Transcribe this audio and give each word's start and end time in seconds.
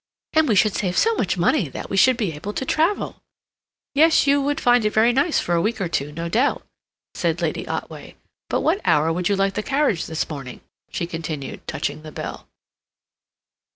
And 0.33 0.47
we 0.49 0.55
should 0.55 0.73
save 0.73 0.97
so 0.97 1.13
much 1.13 1.37
money 1.37 1.69
that 1.69 1.91
we 1.91 1.95
should 1.95 2.17
be 2.17 2.31
able 2.33 2.53
to 2.53 2.65
travel—" 2.65 3.17
"Yes. 3.93 4.25
You 4.25 4.41
would 4.41 4.59
find 4.59 4.83
it 4.83 4.89
very 4.95 5.13
nice 5.13 5.37
for 5.37 5.53
a 5.53 5.61
week 5.61 5.79
or 5.79 5.87
two, 5.87 6.11
no 6.11 6.27
doubt," 6.27 6.65
said 7.13 7.39
Lady 7.39 7.67
Otway. 7.67 8.15
"But 8.49 8.61
what 8.61 8.81
hour 8.83 9.13
would 9.13 9.29
you 9.29 9.35
like 9.35 9.53
the 9.53 9.61
carriage 9.61 10.07
this 10.07 10.27
morning?" 10.27 10.61
she 10.89 11.05
continued, 11.05 11.67
touching 11.67 12.01
the 12.01 12.11
bell. 12.11 12.47